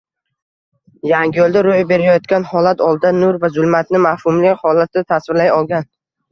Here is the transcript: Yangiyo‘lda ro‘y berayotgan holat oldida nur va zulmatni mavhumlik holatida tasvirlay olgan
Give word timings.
Yangiyo‘lda 1.09 1.63
ro‘y 1.67 1.83
berayotgan 1.91 2.49
holat 2.55 2.83
oldida 2.87 3.13
nur 3.19 3.39
va 3.45 3.53
zulmatni 3.61 4.03
mavhumlik 4.09 4.67
holatida 4.67 5.07
tasvirlay 5.15 5.57
olgan 5.63 5.91